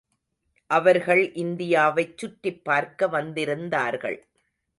[0.69, 4.19] அவர்கள் இந்தியாவைச் சுற்றிப் பார்க்க வந்திருந்தார்கள்.